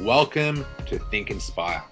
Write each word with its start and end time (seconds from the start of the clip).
Welcome 0.00 0.66
to 0.88 0.98
Think 0.98 1.30
Inspire. 1.30 1.82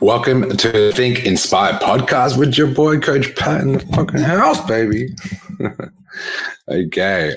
Welcome 0.00 0.56
to 0.58 0.92
Think 0.92 1.26
Inspire 1.26 1.72
podcast 1.80 2.38
with 2.38 2.56
your 2.56 2.68
boy 2.68 3.00
Coach 3.00 3.34
Pat 3.34 3.62
in 3.62 3.72
the 3.72 3.80
fucking 3.80 4.20
house, 4.20 4.64
baby. 4.64 5.08
okay, 6.68 7.36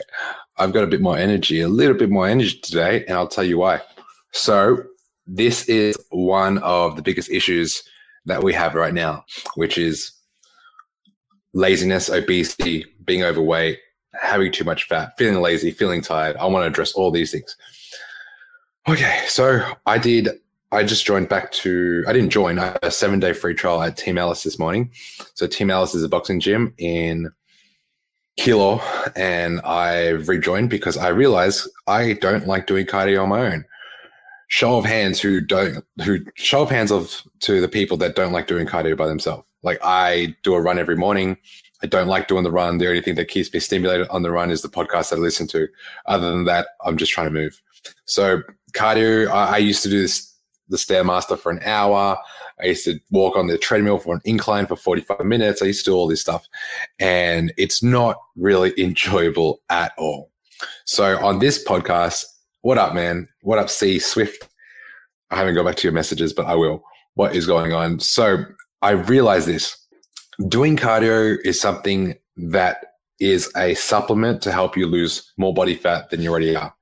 I've 0.60 0.74
got 0.74 0.84
a 0.84 0.88
bit 0.88 1.02
more 1.02 1.18
energy, 1.18 1.62
a 1.62 1.68
little 1.68 1.98
bit 1.98 2.12
more 2.12 2.28
energy 2.28 2.60
today, 2.60 3.04
and 3.08 3.18
I'll 3.18 3.28
tell 3.28 3.44
you 3.44 3.58
why. 3.58 3.82
So, 4.32 4.84
this 5.26 5.68
is 5.68 5.98
one 6.12 6.60
of 6.60 6.98
the 6.98 7.02
biggest 7.02 7.32
issues 7.32 7.82
that 8.26 8.44
we 8.44 8.54
have 8.54 8.76
right 8.76 8.94
now, 8.94 9.26
which 9.56 9.80
is 9.80 10.12
laziness, 11.54 12.10
obesity, 12.10 12.86
being 13.06 13.24
overweight, 13.24 13.80
having 14.14 14.52
too 14.52 14.64
much 14.64 14.86
fat, 14.86 15.14
feeling 15.18 15.42
lazy, 15.42 15.72
feeling 15.72 16.02
tired. 16.02 16.36
I 16.38 16.46
want 16.46 16.64
to 16.64 16.68
address 16.68 16.94
all 16.94 17.12
these 17.12 17.32
things. 17.32 17.56
Okay, 18.88 19.24
so 19.28 19.62
I 19.86 19.98
did. 19.98 20.30
I 20.72 20.84
just 20.84 21.06
joined 21.06 21.30
back 21.30 21.52
to. 21.54 22.04
I 22.08 22.14
didn't 22.14 22.30
join. 22.30 22.58
A 22.58 22.90
seven 22.90 23.20
day 23.20 23.34
free 23.34 23.54
trial 23.54 23.82
at 23.82 23.98
Team 23.98 24.18
Alice 24.18 24.44
this 24.44 24.58
morning. 24.58 24.92
So 25.36 25.48
Team 25.48 25.70
Alice 25.70 25.94
is 25.94 26.04
a 26.04 26.10
boxing 26.10 26.40
gym 26.40 26.74
in 26.78 27.32
Kilo, 28.38 28.82
and 29.16 29.62
I 29.62 30.10
rejoined 30.10 30.70
because 30.70 30.98
I 30.98 31.10
realized 31.10 31.70
I 31.88 32.14
don't 32.14 32.48
like 32.48 32.68
doing 32.68 32.86
cardio 32.86 33.24
on 33.24 33.30
my 33.30 33.54
own. 33.54 33.66
Show 34.48 34.78
of 34.78 34.86
hands 34.86 35.22
who 35.22 35.42
don't. 35.42 35.86
Who 36.04 36.20
show 36.36 36.64
of 36.64 36.70
hands 36.70 36.92
of 36.92 37.22
to 37.42 37.62
the 37.62 37.70
people 37.70 37.98
that 37.98 38.16
don't 38.16 38.34
like 38.34 38.48
doing 38.48 38.66
cardio 38.66 38.98
by 38.98 39.08
themselves. 39.08 39.48
Like 39.64 39.80
I 39.84 40.36
do 40.44 40.54
a 40.54 40.62
run 40.62 40.80
every 40.80 40.96
morning. 40.96 41.38
I 41.84 41.88
don't 41.88 42.08
like 42.08 42.28
doing 42.28 42.44
the 42.44 42.52
run. 42.52 42.78
The 42.78 42.88
only 42.88 43.02
thing 43.02 43.16
that 43.16 43.28
keeps 43.28 43.52
me 43.54 43.60
stimulated 43.60 44.08
on 44.10 44.22
the 44.22 44.32
run 44.32 44.52
is 44.52 44.62
the 44.62 44.70
podcast 44.70 45.10
that 45.10 45.18
I 45.18 45.20
listen 45.20 45.48
to. 45.48 45.68
Other 46.06 46.30
than 46.30 46.46
that, 46.46 46.70
I'm 46.86 46.98
just 46.98 47.12
trying 47.12 47.28
to 47.28 47.32
move. 47.32 47.60
So 48.06 48.42
cardio, 48.74 49.28
I, 49.28 49.56
I 49.56 49.58
used 49.58 49.84
to 49.84 49.90
do 49.90 50.02
this, 50.02 50.36
the 50.70 50.78
Stairmaster 50.78 51.38
for 51.38 51.52
an 51.52 51.62
hour. 51.64 52.18
I 52.62 52.66
used 52.66 52.86
to 52.86 53.00
walk 53.10 53.36
on 53.36 53.48
the 53.48 53.58
treadmill 53.58 53.98
for 53.98 54.16
an 54.16 54.22
incline 54.24 54.68
for 54.68 54.76
45 54.76 55.26
minutes. 55.26 55.62
I 55.62 55.66
used 55.66 55.84
to 55.86 55.92
do 55.92 55.96
all 55.96 56.08
this 56.08 56.22
stuff 56.22 56.48
and 57.00 57.52
it's 57.58 57.82
not 57.82 58.18
really 58.36 58.74
enjoyable 58.78 59.62
at 59.70 59.94
all. 59.98 60.32
So 60.86 61.18
on 61.26 61.40
this 61.40 61.64
podcast, 61.64 62.24
what 62.62 62.78
up, 62.78 62.94
man? 62.94 63.28
What 63.42 63.58
up, 63.58 63.70
C 63.70 63.98
Swift? 63.98 64.48
I 65.32 65.38
haven't 65.38 65.56
got 65.56 65.66
back 65.66 65.78
to 65.78 65.88
your 65.88 65.94
messages, 65.94 66.34
but 66.34 66.46
I 66.46 66.54
will. 66.56 66.84
What 67.16 67.36
is 67.36 67.48
going 67.48 67.74
on? 67.74 68.00
So 68.00 68.46
I 68.82 68.92
realize 68.92 69.46
this 69.46 69.78
doing 70.48 70.76
cardio 70.76 71.38
is 71.44 71.62
something 71.62 72.16
that 72.38 72.78
is 73.20 73.52
a 73.56 73.76
supplement 73.76 74.42
to 74.42 74.52
help 74.52 74.76
you 74.76 74.88
lose 74.88 75.32
more 75.38 75.54
body 75.54 75.76
fat 75.76 76.10
than 76.10 76.22
you 76.22 76.32
already 76.32 76.56
are. 76.56 76.74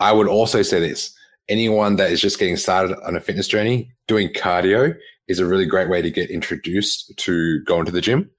I 0.00 0.12
would 0.12 0.28
also 0.28 0.62
say 0.62 0.80
this 0.80 1.14
anyone 1.48 1.96
that 1.96 2.10
is 2.10 2.20
just 2.20 2.38
getting 2.38 2.56
started 2.56 2.98
on 3.06 3.16
a 3.16 3.20
fitness 3.20 3.48
journey, 3.48 3.90
doing 4.06 4.28
cardio 4.28 4.94
is 5.28 5.38
a 5.38 5.46
really 5.46 5.64
great 5.64 5.88
way 5.88 6.02
to 6.02 6.10
get 6.10 6.30
introduced 6.30 7.16
to 7.16 7.62
going 7.64 7.86
to 7.86 7.92
the 7.92 8.02
gym. 8.02 8.30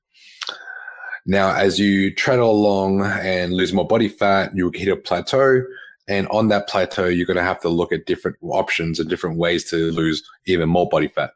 Now, 1.25 1.55
as 1.55 1.79
you 1.79 2.13
tread 2.13 2.39
along 2.39 3.01
and 3.03 3.53
lose 3.53 3.73
more 3.73 3.87
body 3.87 4.07
fat, 4.07 4.51
you'll 4.55 4.71
hit 4.73 4.87
a 4.87 4.95
plateau. 4.95 5.63
And 6.07 6.27
on 6.29 6.47
that 6.47 6.67
plateau, 6.67 7.05
you're 7.05 7.27
going 7.27 7.37
to 7.37 7.43
have 7.43 7.61
to 7.61 7.69
look 7.69 7.91
at 7.91 8.05
different 8.05 8.37
options 8.41 8.99
and 8.99 9.09
different 9.09 9.37
ways 9.37 9.69
to 9.69 9.91
lose 9.91 10.23
even 10.45 10.69
more 10.69 10.89
body 10.89 11.07
fat. 11.07 11.31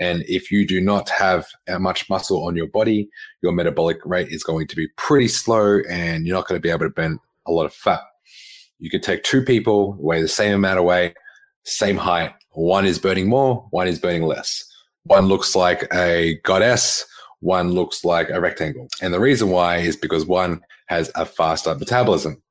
And 0.00 0.24
if 0.26 0.50
you 0.50 0.66
do 0.66 0.80
not 0.80 1.08
have 1.10 1.46
much 1.78 2.08
muscle 2.10 2.44
on 2.46 2.56
your 2.56 2.66
body, 2.66 3.08
your 3.42 3.52
metabolic 3.52 3.98
rate 4.04 4.28
is 4.28 4.42
going 4.42 4.66
to 4.68 4.76
be 4.76 4.88
pretty 4.96 5.28
slow 5.28 5.80
and 5.88 6.26
you're 6.26 6.36
not 6.36 6.48
going 6.48 6.58
to 6.58 6.62
be 6.62 6.70
able 6.70 6.86
to 6.86 6.90
burn 6.90 7.18
a 7.46 7.52
lot 7.52 7.66
of 7.66 7.74
fat. 7.74 8.00
You 8.78 8.90
could 8.90 9.02
take 9.02 9.22
two 9.22 9.42
people, 9.42 9.96
weigh 10.00 10.20
the 10.20 10.28
same 10.28 10.54
amount 10.54 10.78
of 10.78 10.84
weight, 10.84 11.14
same 11.64 11.96
height. 11.96 12.32
One 12.50 12.86
is 12.86 12.98
burning 12.98 13.28
more, 13.28 13.66
one 13.70 13.86
is 13.86 13.98
burning 13.98 14.24
less. 14.24 14.64
One 15.04 15.26
looks 15.26 15.54
like 15.54 15.86
a 15.92 16.40
goddess, 16.44 17.04
one 17.40 17.72
looks 17.72 18.04
like 18.04 18.30
a 18.30 18.40
rectangle. 18.40 18.88
And 19.00 19.12
the 19.14 19.20
reason 19.20 19.50
why 19.50 19.76
is 19.76 19.96
because 19.96 20.26
one 20.26 20.60
has 20.86 21.10
a 21.14 21.24
faster 21.24 21.74
metabolism. 21.74 22.42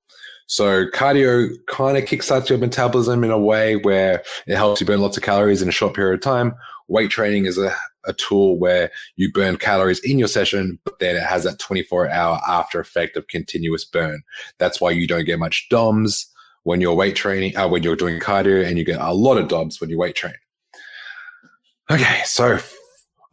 So 0.47 0.87
cardio 0.87 1.49
kind 1.67 1.97
of 1.97 2.03
kickstarts 2.03 2.49
your 2.49 2.57
metabolism 2.57 3.23
in 3.23 3.31
a 3.31 3.39
way 3.39 3.77
where 3.77 4.23
it 4.45 4.55
helps 4.55 4.81
you 4.81 4.87
burn 4.87 5.01
lots 5.01 5.17
of 5.17 5.23
calories 5.23 5.61
in 5.61 5.69
a 5.69 5.71
short 5.71 5.95
period 5.95 6.15
of 6.15 6.21
time, 6.21 6.53
weight 6.87 7.09
training 7.11 7.45
is 7.45 7.57
a, 7.57 7.75
a 8.05 8.13
tool 8.13 8.57
where 8.57 8.91
you 9.15 9.31
burn 9.31 9.57
calories 9.57 9.99
in 9.99 10.19
your 10.19 10.27
session, 10.27 10.79
but 10.83 10.99
then 10.99 11.15
it 11.15 11.23
has 11.23 11.43
that 11.43 11.59
24 11.59 12.09
hour 12.09 12.39
after 12.47 12.79
effect 12.79 13.17
of 13.17 13.27
continuous 13.27 13.85
burn. 13.85 14.21
That's 14.57 14.81
why 14.81 14.91
you 14.91 15.07
don't 15.07 15.25
get 15.25 15.39
much 15.39 15.67
DOMS 15.69 16.29
when 16.63 16.81
you're 16.81 16.95
weight 16.95 17.15
training, 17.15 17.57
uh, 17.57 17.67
when 17.67 17.83
you're 17.83 17.95
doing 17.95 18.19
cardio, 18.19 18.65
and 18.65 18.77
you 18.77 18.85
get 18.85 18.99
a 18.99 19.13
lot 19.13 19.37
of 19.37 19.47
DOMS 19.47 19.81
when 19.81 19.89
you 19.89 19.97
weight 19.97 20.15
train. 20.15 20.35
Okay, 21.91 22.21
so 22.25 22.57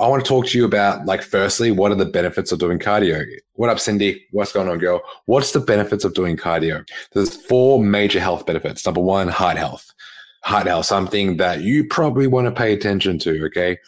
I 0.01 0.09
want 0.09 0.25
to 0.25 0.29
talk 0.29 0.47
to 0.47 0.59
you 0.59 0.65
about, 0.65 1.07
like, 1.07 1.23
firstly, 1.23 1.71
what 1.71 1.93
are 1.93 1.97
the 1.97 2.07
benefits 2.07 2.51
of 2.53 2.59
doing 2.59 2.79
cardio? 2.79 3.25
What 3.53 3.71
up, 3.71 3.79
Cindy? 3.79 4.27
What's 4.33 4.53
going 4.53 4.69
on, 4.69 4.79
girl? 4.79 5.03
What's 5.27 5.53
the 5.53 5.61
benefits 5.61 6.05
of 6.05 6.15
doing 6.15 6.37
cardio? 6.37 6.89
There's 7.13 7.37
four 7.37 7.83
major 7.83 8.19
health 8.19 8.47
benefits. 8.47 8.85
Number 8.85 9.01
one, 9.01 9.29
heart 9.29 9.57
health 9.57 9.93
heart 10.43 10.67
health, 10.67 10.87
something 10.87 11.37
that 11.37 11.61
you 11.61 11.87
probably 11.87 12.27
want 12.27 12.47
to 12.47 12.53
pay 12.53 12.73
attention 12.73 13.19
to. 13.19 13.45
Okay. 13.47 13.79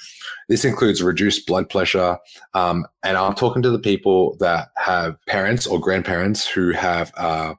This 0.48 0.64
includes 0.64 1.02
reduced 1.02 1.46
blood 1.46 1.68
pressure. 1.70 2.18
Um, 2.54 2.86
and 3.02 3.16
I'm 3.16 3.34
talking 3.34 3.62
to 3.62 3.70
the 3.70 3.78
people 3.78 4.36
that 4.40 4.68
have 4.76 5.16
parents 5.26 5.66
or 5.66 5.80
grandparents 5.80 6.46
who 6.46 6.72
have, 6.72 7.12
uh, 7.16 7.54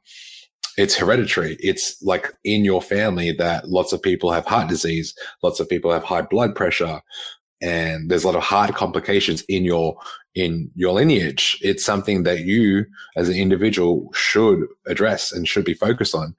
it's 0.78 0.96
hereditary. 0.96 1.58
It's 1.60 2.02
like 2.02 2.34
in 2.44 2.66
your 2.66 2.82
family 2.82 3.32
that 3.34 3.70
lots 3.70 3.94
of 3.94 4.02
people 4.02 4.32
have 4.32 4.46
heart 4.46 4.70
disease, 4.70 5.14
lots 5.42 5.60
of 5.60 5.70
people 5.70 5.92
have 5.92 6.04
high 6.04 6.22
blood 6.22 6.56
pressure, 6.56 7.02
and 7.62 8.10
there's 8.10 8.24
a 8.24 8.28
lot 8.28 8.36
of 8.36 8.44
heart 8.44 8.74
complications 8.76 9.42
in 9.48 9.64
your 9.64 9.98
in 10.36 10.72
your 10.76 10.94
lineage. 10.94 11.60
It's 11.62 11.86
something 11.86 12.24
that 12.24 12.40
you 12.40 12.86
as 13.16 13.30
an 13.30 13.36
individual 13.36 14.10
should 14.14 14.66
address 14.88 15.32
and 15.32 15.48
should 15.48 15.64
be 15.64 15.76
focused 15.76 16.16
on. 16.16 16.36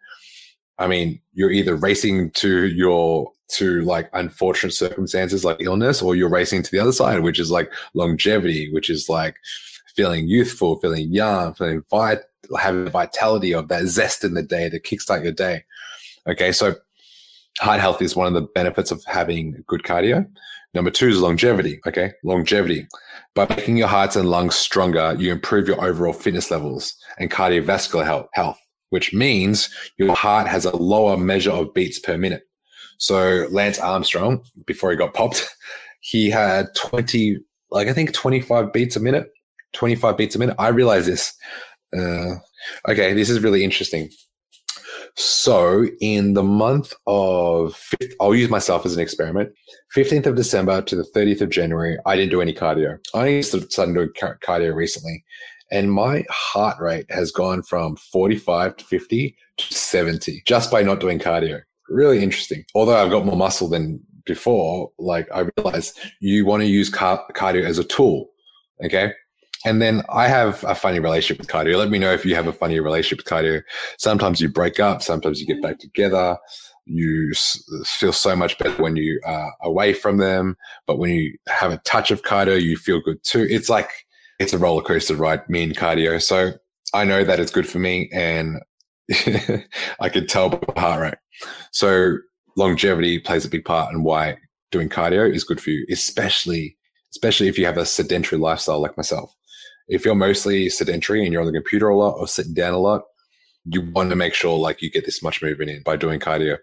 I 0.78 0.86
mean, 0.86 1.20
you're 1.32 1.50
either 1.50 1.76
racing 1.76 2.30
to 2.32 2.66
your 2.66 3.32
to 3.56 3.82
like 3.82 4.08
unfortunate 4.12 4.72
circumstances 4.72 5.44
like 5.44 5.60
illness, 5.60 6.02
or 6.02 6.16
you're 6.16 6.28
racing 6.28 6.62
to 6.62 6.70
the 6.70 6.78
other 6.78 6.92
side, 6.92 7.20
which 7.20 7.38
is 7.38 7.50
like 7.50 7.72
longevity, 7.94 8.72
which 8.72 8.90
is 8.90 9.08
like 9.08 9.36
feeling 9.94 10.26
youthful, 10.26 10.78
feeling 10.80 11.12
young, 11.12 11.54
feeling 11.54 11.82
vit- 11.90 12.24
having 12.58 12.90
vitality 12.90 13.54
of 13.54 13.68
that 13.68 13.86
zest 13.86 14.24
in 14.24 14.34
the 14.34 14.42
day 14.42 14.68
to 14.68 14.80
kickstart 14.80 15.22
your 15.22 15.32
day. 15.32 15.64
Okay, 16.26 16.52
so 16.52 16.74
heart 17.60 17.80
health 17.80 18.02
is 18.02 18.16
one 18.16 18.26
of 18.26 18.34
the 18.34 18.48
benefits 18.54 18.90
of 18.90 19.04
having 19.04 19.62
good 19.66 19.82
cardio. 19.82 20.28
Number 20.72 20.90
two 20.90 21.08
is 21.08 21.20
longevity. 21.20 21.80
Okay, 21.86 22.12
longevity. 22.24 22.88
By 23.34 23.46
making 23.48 23.76
your 23.76 23.88
hearts 23.88 24.16
and 24.16 24.28
lungs 24.28 24.56
stronger, 24.56 25.14
you 25.18 25.30
improve 25.30 25.68
your 25.68 25.84
overall 25.84 26.12
fitness 26.12 26.50
levels 26.50 26.96
and 27.18 27.30
cardiovascular 27.30 28.04
health. 28.04 28.28
health 28.32 28.58
which 28.94 29.12
means 29.12 29.70
your 29.98 30.14
heart 30.14 30.46
has 30.46 30.64
a 30.64 30.76
lower 30.76 31.16
measure 31.16 31.50
of 31.50 31.74
beats 31.74 31.98
per 31.98 32.16
minute. 32.16 32.44
So 32.98 33.48
Lance 33.50 33.80
Armstrong, 33.80 34.44
before 34.66 34.92
he 34.92 34.96
got 34.96 35.14
popped, 35.14 35.48
he 36.00 36.30
had 36.30 36.72
20, 36.76 37.40
like 37.72 37.88
I 37.88 37.92
think 37.92 38.12
25 38.12 38.72
beats 38.72 38.94
a 38.94 39.00
minute, 39.00 39.32
25 39.72 40.16
beats 40.16 40.36
a 40.36 40.38
minute. 40.38 40.54
I 40.60 40.68
realize 40.68 41.06
this. 41.06 41.34
Uh, 41.92 42.36
okay, 42.88 43.14
this 43.14 43.28
is 43.28 43.40
really 43.40 43.64
interesting. 43.64 44.10
So 45.16 45.86
in 46.00 46.34
the 46.34 46.44
month 46.44 46.94
of, 47.08 47.76
I'll 48.20 48.32
use 48.32 48.48
myself 48.48 48.86
as 48.86 48.94
an 48.94 49.02
experiment. 49.02 49.50
15th 49.96 50.26
of 50.26 50.36
December 50.36 50.82
to 50.82 50.94
the 50.94 51.06
30th 51.16 51.40
of 51.40 51.50
January, 51.50 51.98
I 52.06 52.14
didn't 52.14 52.30
do 52.30 52.40
any 52.40 52.54
cardio. 52.54 53.00
I 53.12 53.18
only 53.18 53.42
started 53.42 53.92
doing 53.92 54.10
cardio 54.46 54.72
recently 54.72 55.24
and 55.70 55.92
my 55.92 56.24
heart 56.30 56.78
rate 56.80 57.06
has 57.10 57.30
gone 57.30 57.62
from 57.62 57.96
45 57.96 58.76
to 58.76 58.84
50 58.84 59.36
to 59.56 59.74
70 59.74 60.42
just 60.46 60.70
by 60.70 60.82
not 60.82 61.00
doing 61.00 61.18
cardio. 61.18 61.60
Really 61.88 62.22
interesting. 62.22 62.64
Although 62.74 62.96
I've 62.96 63.10
got 63.10 63.26
more 63.26 63.36
muscle 63.36 63.68
than 63.68 64.00
before, 64.26 64.90
like 64.98 65.28
I 65.32 65.46
realize 65.56 65.94
you 66.20 66.46
want 66.46 66.62
to 66.62 66.68
use 66.68 66.88
car- 66.88 67.24
cardio 67.34 67.64
as 67.64 67.78
a 67.78 67.84
tool. 67.84 68.30
Okay. 68.84 69.12
And 69.66 69.80
then 69.80 70.02
I 70.10 70.28
have 70.28 70.62
a 70.64 70.74
funny 70.74 71.00
relationship 71.00 71.38
with 71.38 71.48
cardio. 71.48 71.78
Let 71.78 71.90
me 71.90 71.98
know 71.98 72.12
if 72.12 72.24
you 72.24 72.34
have 72.34 72.46
a 72.46 72.52
funny 72.52 72.78
relationship 72.80 73.18
with 73.18 73.26
cardio. 73.26 73.62
Sometimes 73.98 74.40
you 74.40 74.48
break 74.48 74.78
up, 74.78 75.02
sometimes 75.02 75.40
you 75.40 75.46
get 75.46 75.62
back 75.62 75.78
together. 75.78 76.36
You 76.86 77.32
feel 77.86 78.12
so 78.12 78.36
much 78.36 78.58
better 78.58 78.82
when 78.82 78.96
you 78.96 79.18
are 79.24 79.54
away 79.62 79.94
from 79.94 80.18
them, 80.18 80.54
but 80.86 80.98
when 80.98 81.12
you 81.12 81.34
have 81.48 81.72
a 81.72 81.78
touch 81.78 82.10
of 82.10 82.22
cardio, 82.22 82.60
you 82.60 82.76
feel 82.76 83.00
good 83.00 83.24
too. 83.24 83.46
It's 83.48 83.70
like 83.70 83.88
it's 84.44 84.52
a 84.52 84.58
roller 84.58 84.82
coaster 84.82 85.16
ride, 85.16 85.48
me 85.48 85.62
and 85.62 85.76
cardio. 85.76 86.22
So 86.22 86.52
I 86.92 87.04
know 87.04 87.24
that 87.24 87.40
it's 87.40 87.50
good 87.50 87.66
for 87.66 87.78
me, 87.78 88.10
and 88.12 88.60
I 90.00 90.10
could 90.10 90.28
tell 90.28 90.50
by 90.50 90.80
heart 90.80 91.00
rate. 91.00 91.48
So 91.72 92.18
longevity 92.56 93.18
plays 93.18 93.46
a 93.46 93.48
big 93.48 93.64
part 93.64 93.92
in 93.92 94.02
why 94.02 94.36
doing 94.70 94.90
cardio 94.90 95.34
is 95.34 95.44
good 95.44 95.60
for 95.60 95.70
you, 95.70 95.86
especially 95.90 96.76
especially 97.14 97.48
if 97.48 97.56
you 97.56 97.64
have 97.64 97.78
a 97.78 97.86
sedentary 97.86 98.38
lifestyle 98.38 98.80
like 98.80 98.96
myself. 98.98 99.32
If 99.88 100.04
you're 100.04 100.14
mostly 100.14 100.68
sedentary 100.68 101.22
and 101.24 101.32
you're 101.32 101.40
on 101.40 101.46
the 101.46 101.52
computer 101.52 101.88
a 101.88 101.96
lot 101.96 102.16
or 102.18 102.26
sitting 102.26 102.54
down 102.54 102.74
a 102.74 102.78
lot, 102.78 103.02
you 103.64 103.88
want 103.92 104.10
to 104.10 104.16
make 104.16 104.34
sure 104.34 104.58
like 104.58 104.82
you 104.82 104.90
get 104.90 105.06
this 105.06 105.22
much 105.22 105.40
movement 105.40 105.70
in 105.70 105.82
by 105.84 105.96
doing 105.96 106.20
cardio. 106.20 106.58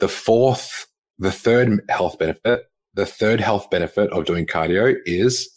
The 0.00 0.08
fourth, 0.08 0.86
the 1.18 1.30
third 1.30 1.82
health 1.88 2.18
benefit, 2.18 2.64
the 2.94 3.06
third 3.06 3.40
health 3.40 3.70
benefit 3.70 4.10
of 4.10 4.24
doing 4.24 4.46
cardio 4.46 4.96
is 5.04 5.55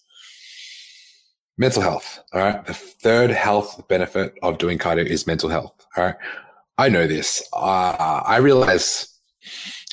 mental 1.60 1.82
health. 1.82 2.24
All 2.34 2.42
right. 2.42 2.66
The 2.66 2.74
third 2.74 3.30
health 3.30 3.88
benefit 3.88 4.34
of 4.42 4.58
doing 4.58 4.80
cardio 4.80 5.06
is 5.06 5.28
mental 5.28 5.50
health. 5.50 5.86
All 5.96 6.06
right. 6.06 6.16
I 6.80 6.90
know 6.90 7.06
this. 7.06 7.48
Uh, 7.54 8.24
I 8.26 8.38
realize 8.38 9.20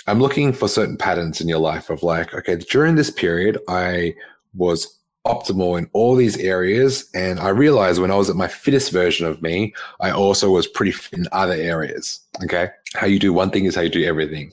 I'm 0.07 0.21
looking 0.21 0.53
for 0.53 0.69
certain 0.69 0.97
patterns 0.97 1.41
in 1.41 1.49
your 1.49 1.59
life 1.59 1.91
of 1.91 2.05
like, 2.05 2.33
okay, 2.33 2.57
during 2.57 2.95
this 2.95 3.11
period, 3.11 3.59
I 3.69 4.15
was 4.55 5.01
optimal 5.27 5.77
in 5.77 5.91
all 5.93 6.15
these 6.15 6.39
areas. 6.39 7.11
And 7.15 7.41
I 7.41 7.49
realized 7.49 8.01
when 8.01 8.13
I 8.13 8.17
was 8.17 8.31
at 8.31 8.37
my 8.37 8.47
fittest 8.47 8.93
version 8.93 9.27
of 9.27 9.43
me, 9.43 9.75
I 10.01 10.13
also 10.13 10.51
was 10.51 10.69
pretty 10.69 10.93
fit 10.93 11.19
in 11.19 11.27
other 11.33 11.55
areas. 11.55 12.21
Okay. 12.45 12.69
How 12.95 13.09
you 13.09 13.19
do 13.19 13.33
one 13.33 13.51
thing 13.51 13.65
is 13.65 13.75
how 13.75 13.83
you 13.83 13.91
do 13.91 14.05
everything. 14.05 14.53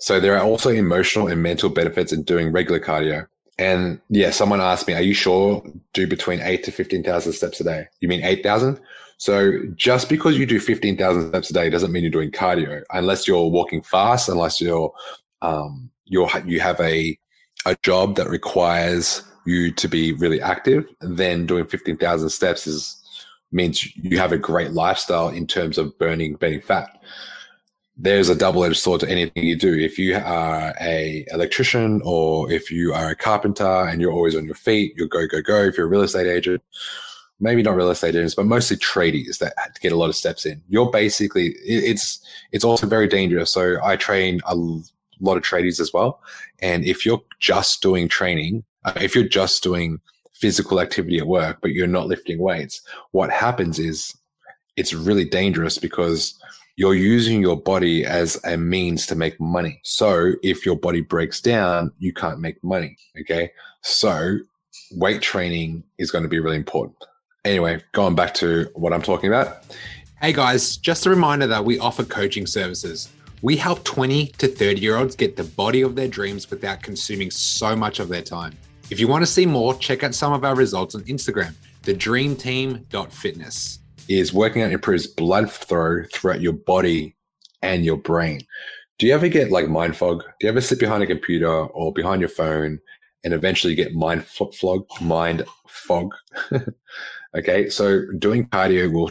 So 0.00 0.18
there 0.18 0.36
are 0.36 0.42
also 0.42 0.70
emotional 0.70 1.28
and 1.28 1.40
mental 1.40 1.70
benefits 1.70 2.12
in 2.12 2.24
doing 2.24 2.50
regular 2.50 2.80
cardio. 2.80 3.28
And 3.62 4.00
yeah, 4.08 4.30
someone 4.30 4.60
asked 4.60 4.88
me, 4.88 4.94
are 4.94 5.02
you 5.02 5.14
sure 5.14 5.62
do 5.92 6.08
between 6.08 6.40
eight 6.40 6.64
to 6.64 6.72
15,000 6.72 7.32
steps 7.32 7.60
a 7.60 7.64
day? 7.64 7.86
You 8.00 8.08
mean 8.08 8.24
8,000? 8.24 8.80
So 9.18 9.52
just 9.76 10.08
because 10.08 10.36
you 10.36 10.46
do 10.46 10.58
15,000 10.58 11.28
steps 11.28 11.50
a 11.50 11.52
day 11.52 11.70
doesn't 11.70 11.92
mean 11.92 12.02
you're 12.02 12.10
doing 12.10 12.32
cardio 12.32 12.82
unless 12.92 13.28
you're 13.28 13.46
walking 13.46 13.80
fast, 13.80 14.28
unless 14.28 14.60
you're, 14.60 14.92
um, 15.42 15.90
you're, 16.06 16.28
you 16.44 16.58
have 16.58 16.80
a, 16.80 17.16
a 17.64 17.76
job 17.84 18.16
that 18.16 18.28
requires 18.28 19.22
you 19.46 19.70
to 19.74 19.86
be 19.86 20.12
really 20.14 20.40
active. 20.40 20.84
Then 21.00 21.46
doing 21.46 21.66
15,000 21.66 22.30
steps 22.30 22.66
is, 22.66 22.98
means 23.52 23.94
you 23.94 24.18
have 24.18 24.32
a 24.32 24.38
great 24.38 24.72
lifestyle 24.72 25.28
in 25.28 25.46
terms 25.46 25.78
of 25.78 25.96
burning, 25.98 26.34
burning 26.34 26.62
fat. 26.62 26.90
There's 27.96 28.30
a 28.30 28.34
double-edged 28.34 28.78
sword 28.78 29.00
to 29.00 29.10
anything 29.10 29.44
you 29.44 29.56
do. 29.56 29.74
If 29.74 29.98
you 29.98 30.16
are 30.16 30.74
a 30.80 31.26
electrician 31.30 32.00
or 32.04 32.50
if 32.50 32.70
you 32.70 32.92
are 32.94 33.10
a 33.10 33.16
carpenter 33.16 33.86
and 33.86 34.00
you're 34.00 34.12
always 34.12 34.34
on 34.34 34.46
your 34.46 34.54
feet, 34.54 34.94
you'll 34.96 35.08
go, 35.08 35.26
go, 35.26 35.42
go. 35.42 35.64
If 35.64 35.76
you're 35.76 35.86
a 35.86 35.90
real 35.90 36.02
estate 36.02 36.26
agent, 36.26 36.62
maybe 37.42 37.62
not 37.62 37.76
real 37.76 37.90
estate 37.90 38.14
agents, 38.14 38.34
but 38.34 38.46
mostly 38.46 38.76
tradies 38.76 39.38
that 39.38 39.54
get 39.80 39.92
a 39.92 39.96
lot 39.96 40.08
of 40.08 40.16
steps 40.16 40.46
in. 40.46 40.62
You're 40.68 40.90
basically 40.90 41.54
it's 41.64 42.20
it's 42.52 42.64
also 42.64 42.86
very 42.86 43.08
dangerous. 43.08 43.52
So 43.52 43.76
I 43.82 43.96
train 43.96 44.40
a 44.46 44.54
lot 44.54 45.36
of 45.36 45.42
tradies 45.42 45.80
as 45.80 45.92
well, 45.92 46.20
and 46.60 46.84
if 46.84 47.04
you're 47.04 47.22
just 47.40 47.82
doing 47.82 48.08
training, 48.08 48.64
uh, 48.84 48.92
if 48.96 49.14
you're 49.14 49.28
just 49.28 49.62
doing 49.62 50.00
physical 50.32 50.80
activity 50.80 51.18
at 51.18 51.26
work, 51.26 51.58
but 51.60 51.72
you're 51.72 51.86
not 51.86 52.06
lifting 52.06 52.38
weights, 52.38 52.80
what 53.10 53.30
happens 53.30 53.78
is 53.78 54.16
it's 54.76 54.94
really 54.94 55.24
dangerous 55.24 55.78
because 55.78 56.40
you're 56.76 56.94
using 56.94 57.42
your 57.42 57.60
body 57.60 58.04
as 58.04 58.40
a 58.44 58.56
means 58.56 59.06
to 59.06 59.14
make 59.14 59.38
money. 59.40 59.80
So 59.84 60.32
if 60.42 60.64
your 60.64 60.76
body 60.76 61.02
breaks 61.02 61.40
down, 61.40 61.92
you 61.98 62.12
can't 62.12 62.40
make 62.40 62.62
money. 62.64 62.96
Okay. 63.20 63.52
So 63.82 64.38
weight 64.92 65.20
training 65.20 65.84
is 65.98 66.10
going 66.10 66.22
to 66.22 66.28
be 66.28 66.40
really 66.40 66.56
important. 66.56 66.96
Anyway, 67.44 67.82
going 67.92 68.14
back 68.14 68.34
to 68.34 68.68
what 68.74 68.92
I'm 68.92 69.02
talking 69.02 69.28
about. 69.28 69.64
Hey 70.20 70.32
guys, 70.32 70.76
just 70.76 71.06
a 71.06 71.10
reminder 71.10 71.46
that 71.48 71.64
we 71.64 71.78
offer 71.78 72.04
coaching 72.04 72.46
services. 72.46 73.10
We 73.42 73.56
help 73.56 73.82
20 73.82 74.28
to 74.38 74.46
30 74.46 74.80
year 74.80 74.96
olds 74.96 75.16
get 75.16 75.36
the 75.36 75.44
body 75.44 75.82
of 75.82 75.96
their 75.96 76.08
dreams 76.08 76.48
without 76.48 76.82
consuming 76.82 77.30
so 77.30 77.74
much 77.74 77.98
of 77.98 78.08
their 78.08 78.22
time. 78.22 78.56
If 78.88 79.00
you 79.00 79.08
want 79.08 79.22
to 79.22 79.30
see 79.30 79.46
more, 79.46 79.74
check 79.74 80.04
out 80.04 80.14
some 80.14 80.32
of 80.32 80.44
our 80.44 80.54
results 80.54 80.94
on 80.94 81.02
Instagram, 81.02 81.54
thedreamteam.fitness. 81.82 83.81
Is 84.08 84.32
working 84.32 84.62
out 84.62 84.72
improves 84.72 85.06
blood 85.06 85.50
flow 85.50 86.02
throughout 86.12 86.40
your 86.40 86.52
body 86.52 87.16
and 87.62 87.84
your 87.84 87.96
brain. 87.96 88.40
Do 88.98 89.06
you 89.06 89.14
ever 89.14 89.28
get 89.28 89.50
like 89.50 89.68
mind 89.68 89.96
fog? 89.96 90.22
Do 90.22 90.46
you 90.46 90.48
ever 90.48 90.60
sit 90.60 90.78
behind 90.78 91.02
a 91.02 91.06
computer 91.06 91.48
or 91.48 91.92
behind 91.92 92.20
your 92.20 92.28
phone 92.28 92.80
and 93.24 93.32
eventually 93.32 93.74
get 93.74 93.94
mind 93.94 94.24
fog? 94.24 94.86
Mind 95.00 95.44
fog. 95.66 96.14
Okay. 97.34 97.68
So 97.68 98.02
doing 98.18 98.46
cardio 98.48 98.92
will, 98.92 99.10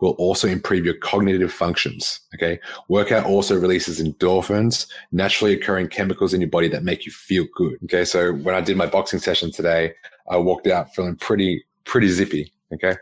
will 0.00 0.12
also 0.12 0.48
improve 0.48 0.84
your 0.84 0.96
cognitive 0.96 1.52
functions. 1.52 2.20
Okay. 2.34 2.58
Workout 2.88 3.26
also 3.26 3.58
releases 3.58 4.02
endorphins, 4.02 4.86
naturally 5.12 5.54
occurring 5.54 5.88
chemicals 5.88 6.34
in 6.34 6.40
your 6.40 6.50
body 6.50 6.68
that 6.68 6.84
make 6.84 7.06
you 7.06 7.12
feel 7.12 7.46
good. 7.54 7.78
Okay. 7.84 8.04
So 8.04 8.32
when 8.32 8.54
I 8.54 8.60
did 8.60 8.76
my 8.76 8.86
boxing 8.86 9.20
session 9.20 9.52
today, 9.52 9.94
I 10.28 10.36
walked 10.36 10.66
out 10.66 10.94
feeling 10.94 11.16
pretty, 11.16 11.64
pretty 11.84 12.08
zippy. 12.08 12.52
Okay. 12.72 12.96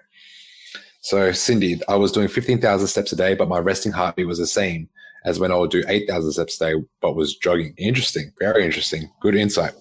So 1.01 1.33
Cindy, 1.33 1.81
I 1.89 1.97
was 1.97 2.13
doing 2.13 2.29
15,000 2.29 2.87
steps 2.87 3.13
a 3.13 3.17
day, 3.17 3.35
but 3.35 3.49
my 3.49 3.59
resting 3.59 3.93
heartbeat 3.93 4.27
was 4.27 4.39
the 4.39 4.47
same 4.47 4.89
as 5.25 5.39
when 5.39 5.53
I 5.53 5.57
would 5.57 5.71
do 5.71 5.85
8,000 5.87 6.33
steps 6.33 6.61
a 6.61 6.67
day, 6.67 6.85
but 7.01 7.17
was 7.17 7.37
jogging. 7.37 7.75
Interesting. 7.77 8.33
Very 8.39 8.65
interesting. 8.65 9.11
Good 9.21 9.35
insight. 9.35 9.73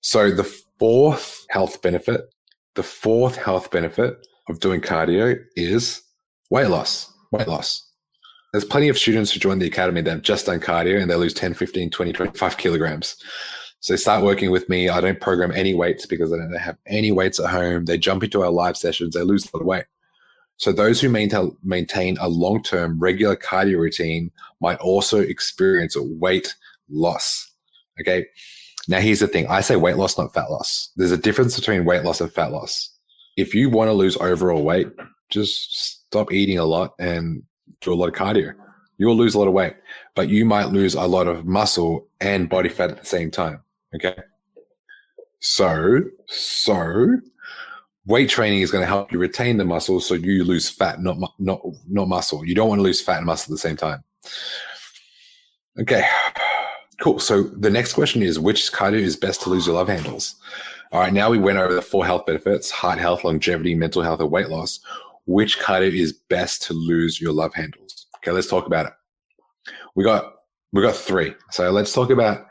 So 0.00 0.30
the 0.30 0.44
fourth 0.78 1.44
health 1.50 1.80
benefit 1.82 2.22
the 2.74 2.82
fourth 2.82 3.36
health 3.36 3.70
benefit 3.70 4.26
of 4.48 4.60
doing 4.60 4.80
cardio 4.80 5.38
is 5.56 6.02
weight 6.50 6.68
loss. 6.68 7.12
Weight 7.30 7.48
loss. 7.48 7.88
There's 8.52 8.64
plenty 8.64 8.88
of 8.88 8.98
students 8.98 9.32
who 9.32 9.40
join 9.40 9.58
the 9.58 9.66
academy 9.66 10.02
that 10.02 10.10
have 10.10 10.22
just 10.22 10.46
done 10.46 10.60
cardio 10.60 11.00
and 11.00 11.10
they 11.10 11.14
lose 11.14 11.34
10, 11.34 11.54
15, 11.54 11.90
20, 11.90 12.12
25 12.12 12.56
kilograms. 12.56 13.16
So 13.80 13.92
they 13.92 13.96
start 13.96 14.24
working 14.24 14.50
with 14.50 14.68
me. 14.68 14.88
I 14.88 15.00
don't 15.00 15.20
program 15.20 15.52
any 15.52 15.74
weights 15.74 16.06
because 16.06 16.32
I 16.32 16.36
don't 16.36 16.52
have 16.52 16.76
any 16.86 17.12
weights 17.12 17.40
at 17.40 17.50
home. 17.50 17.84
They 17.86 17.98
jump 17.98 18.22
into 18.22 18.42
our 18.42 18.50
live 18.50 18.76
sessions. 18.76 19.14
They 19.14 19.22
lose 19.22 19.44
a 19.44 19.56
lot 19.56 19.62
of 19.62 19.66
weight. 19.66 19.84
So 20.56 20.72
those 20.72 21.00
who 21.00 21.08
maintain, 21.08 22.16
a 22.20 22.28
long-term 22.28 22.98
regular 23.00 23.36
cardio 23.36 23.78
routine 23.78 24.30
might 24.60 24.78
also 24.78 25.18
experience 25.20 25.96
a 25.96 26.02
weight 26.02 26.54
loss. 26.88 27.50
Okay. 28.00 28.26
Now, 28.88 29.00
here's 29.00 29.20
the 29.20 29.28
thing 29.28 29.46
I 29.48 29.60
say 29.60 29.76
weight 29.76 29.96
loss, 29.96 30.18
not 30.18 30.34
fat 30.34 30.50
loss. 30.50 30.90
There's 30.96 31.12
a 31.12 31.16
difference 31.16 31.56
between 31.56 31.84
weight 31.84 32.04
loss 32.04 32.20
and 32.20 32.32
fat 32.32 32.52
loss. 32.52 32.90
If 33.36 33.54
you 33.54 33.70
want 33.70 33.88
to 33.88 33.92
lose 33.92 34.16
overall 34.16 34.62
weight, 34.62 34.88
just 35.30 36.06
stop 36.06 36.32
eating 36.32 36.58
a 36.58 36.64
lot 36.64 36.94
and 36.98 37.42
do 37.80 37.92
a 37.92 37.96
lot 37.96 38.08
of 38.08 38.14
cardio. 38.14 38.54
You 38.98 39.06
will 39.06 39.16
lose 39.16 39.34
a 39.34 39.38
lot 39.38 39.48
of 39.48 39.54
weight, 39.54 39.74
but 40.14 40.28
you 40.28 40.44
might 40.44 40.66
lose 40.66 40.94
a 40.94 41.06
lot 41.06 41.26
of 41.26 41.44
muscle 41.46 42.06
and 42.20 42.48
body 42.48 42.68
fat 42.68 42.90
at 42.90 43.00
the 43.00 43.06
same 43.06 43.30
time. 43.30 43.60
Okay. 43.94 44.16
So, 45.40 46.02
so 46.28 47.16
weight 48.06 48.28
training 48.28 48.60
is 48.60 48.70
going 48.70 48.82
to 48.82 48.88
help 48.88 49.12
you 49.12 49.18
retain 49.18 49.56
the 49.56 49.64
muscle 49.64 50.00
so 50.00 50.14
you 50.14 50.44
lose 50.44 50.68
fat, 50.68 51.00
not, 51.00 51.18
not, 51.38 51.60
not 51.88 52.08
muscle. 52.08 52.44
You 52.44 52.54
don't 52.54 52.68
want 52.68 52.78
to 52.80 52.82
lose 52.82 53.00
fat 53.00 53.18
and 53.18 53.26
muscle 53.26 53.52
at 53.52 53.54
the 53.54 53.58
same 53.58 53.76
time. 53.76 54.02
Okay. 55.80 56.04
Cool. 57.00 57.18
So 57.18 57.42
the 57.42 57.70
next 57.70 57.94
question 57.94 58.22
is 58.22 58.38
which 58.38 58.72
cardio 58.72 59.00
is 59.00 59.16
best 59.16 59.42
to 59.42 59.50
lose 59.50 59.66
your 59.66 59.74
love 59.74 59.88
handles? 59.88 60.36
All 60.92 61.00
right, 61.00 61.12
now 61.12 61.30
we 61.30 61.38
went 61.38 61.58
over 61.58 61.74
the 61.74 61.80
four 61.80 62.04
health 62.04 62.26
benefits 62.26 62.70
heart 62.70 62.98
health, 62.98 63.24
longevity, 63.24 63.74
mental 63.74 64.02
health, 64.02 64.20
and 64.20 64.30
weight 64.30 64.50
loss. 64.50 64.78
Which 65.26 65.58
cardio 65.58 65.92
is 65.92 66.12
best 66.12 66.62
to 66.64 66.74
lose 66.74 67.20
your 67.20 67.32
love 67.32 67.54
handles? 67.54 68.06
Okay, 68.18 68.30
let's 68.30 68.46
talk 68.46 68.66
about 68.66 68.86
it. 68.86 68.92
We 69.94 70.04
got 70.04 70.34
we 70.72 70.82
got 70.82 70.94
three. 70.94 71.34
So 71.50 71.70
let's 71.70 71.92
talk 71.92 72.10
about 72.10 72.46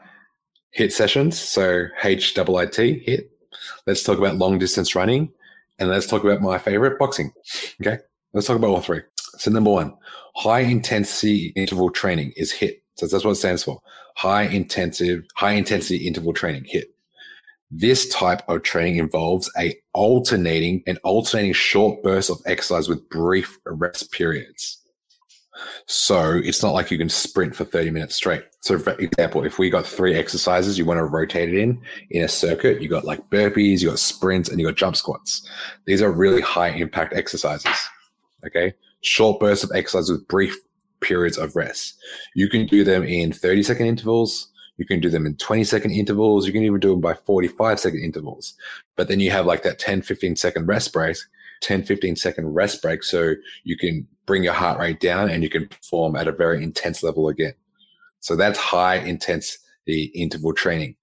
HIIT 0.77 0.91
sessions. 0.91 1.38
So 1.38 1.86
H 2.03 2.34
double 2.34 2.58
I 2.58 2.65
T 2.65 3.03
HIIT. 3.08 3.27
Let's 3.86 4.03
talk 4.03 4.17
about 4.17 4.38
long 4.38 4.58
distance 4.58 4.96
running. 4.96 5.31
And 5.81 5.89
let's 5.89 6.05
talk 6.05 6.23
about 6.23 6.41
my 6.41 6.59
favorite 6.59 7.00
boxing. 7.00 7.33
Okay. 7.81 7.97
Let's 8.33 8.45
talk 8.45 8.55
about 8.55 8.69
all 8.69 8.81
three. 8.81 9.01
So 9.39 9.50
number 9.50 9.71
one, 9.71 9.95
high 10.35 10.59
intensity 10.59 11.51
interval 11.55 11.89
training 11.89 12.33
is 12.38 12.53
HIIT. 12.53 12.75
So 12.97 13.07
that's 13.07 13.25
what 13.25 13.31
it 13.31 13.35
stands 13.38 13.63
for. 13.63 13.81
High 14.15 14.43
intensive, 14.43 15.23
high 15.35 15.53
intensity 15.53 16.05
interval 16.07 16.33
training, 16.33 16.65
HIIT. 16.71 16.83
This 17.71 18.07
type 18.09 18.43
of 18.47 18.61
training 18.61 18.97
involves 18.97 19.50
a 19.57 19.75
alternating 19.93 20.83
and 20.85 21.00
alternating 21.03 21.53
short 21.53 22.03
bursts 22.03 22.29
of 22.29 22.38
exercise 22.45 22.88
with 22.88 23.09
brief 23.09 23.57
rest 23.65 24.11
periods. 24.11 24.77
So 25.86 26.39
it's 26.44 26.63
not 26.63 26.74
like 26.74 26.91
you 26.91 26.98
can 26.98 27.10
sprint 27.10 27.56
for 27.56 27.65
30 27.65 27.91
minutes 27.91 28.15
straight. 28.15 28.44
So 28.62 28.80
for 28.80 28.91
example, 28.94 29.44
if 29.44 29.60
we 29.60 29.70
got 29.70 29.86
three 29.86 30.15
exercises 30.15 30.77
you 30.77 30.86
want 30.86 31.00
to 31.00 31.06
rotate 31.06 31.50
it 31.50 31.56
in 31.56 31.82
in 32.10 32.24
a 32.24 32.27
circuit, 32.27 32.82
you 32.82 32.89
got 32.89 33.06
like 33.06 33.30
burpees, 33.30 33.82
you 33.82 33.89
got 33.89 34.00
sprints, 34.00 34.50
and 34.50 34.60
you 34.60 34.65
got 34.65 34.75
jump 34.75 34.96
squats. 34.96 35.48
These 35.86 36.01
are 36.01 36.12
really 36.12 36.41
high 36.41 36.70
impact 36.70 37.13
exercises. 37.13 37.75
Okay. 38.46 38.74
Short 39.01 39.39
bursts 39.39 39.63
of 39.63 39.72
exercise 39.74 40.10
with 40.10 40.27
brief 40.27 40.58
periods 41.01 41.38
of 41.38 41.56
rest. 41.56 41.96
You 42.36 42.48
can 42.48 42.65
do 42.68 42.84
them 42.84 43.03
in 43.03 43.34
30 43.34 43.63
second 43.63 43.88
intervals. 43.88 44.50
You 44.77 44.86
can 44.86 45.00
do 45.00 45.10
them 45.10 45.25
in 45.25 45.36
20 45.36 45.63
second 45.63 45.91
intervals. 45.91 46.48
You 46.48 46.53
can 46.53 46.63
even 46.63 46.80
do 46.80 46.91
them 46.91 47.01
by 47.01 47.13
45 47.13 47.80
second 47.80 48.00
intervals. 48.00 48.56
But 48.96 49.08
then 49.08 49.20
you 49.20 49.32
have 49.32 49.46
like 49.46 49.63
that 49.63 49.80
10, 49.80 50.01
15 50.01 50.36
second 50.36 50.68
rest 50.68 50.94
break 50.94 51.18
10, 51.62 51.84
15 51.84 52.15
second 52.15 52.48
rest 52.53 52.82
break 52.82 53.03
so 53.03 53.36
you 53.63 53.77
can 53.77 54.08
bring 54.31 54.45
your 54.45 54.53
heart 54.53 54.79
rate 54.79 55.01
down 55.01 55.29
and 55.29 55.43
you 55.43 55.50
can 55.50 55.67
perform 55.67 56.15
at 56.15 56.25
a 56.25 56.31
very 56.31 56.63
intense 56.63 57.03
level 57.03 57.27
again. 57.27 57.53
So 58.21 58.38
that's 58.38 58.57
high 58.57 58.95
intensity 58.95 60.09
interval 60.15 60.53
training. 60.53 60.95